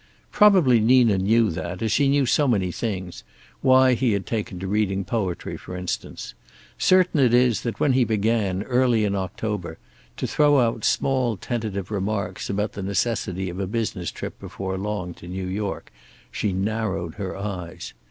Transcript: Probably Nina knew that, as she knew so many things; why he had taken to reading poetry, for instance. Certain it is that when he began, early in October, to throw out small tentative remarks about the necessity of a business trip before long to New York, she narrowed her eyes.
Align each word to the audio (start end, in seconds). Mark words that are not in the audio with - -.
Probably 0.31 0.79
Nina 0.79 1.19
knew 1.19 1.51
that, 1.51 1.83
as 1.83 1.91
she 1.91 2.07
knew 2.09 2.25
so 2.25 2.47
many 2.47 2.71
things; 2.71 3.23
why 3.61 3.93
he 3.93 4.13
had 4.13 4.25
taken 4.25 4.57
to 4.59 4.65
reading 4.65 5.05
poetry, 5.05 5.57
for 5.57 5.77
instance. 5.77 6.33
Certain 6.79 7.19
it 7.19 7.35
is 7.35 7.61
that 7.61 7.79
when 7.79 7.93
he 7.93 8.03
began, 8.03 8.63
early 8.63 9.05
in 9.05 9.13
October, 9.13 9.77
to 10.17 10.25
throw 10.25 10.59
out 10.59 10.83
small 10.83 11.37
tentative 11.37 11.91
remarks 11.91 12.49
about 12.49 12.73
the 12.73 12.81
necessity 12.81 13.47
of 13.47 13.59
a 13.59 13.67
business 13.67 14.09
trip 14.09 14.39
before 14.39 14.75
long 14.75 15.13
to 15.13 15.27
New 15.27 15.45
York, 15.45 15.91
she 16.31 16.51
narrowed 16.51 17.13
her 17.21 17.37
eyes. 17.37 17.93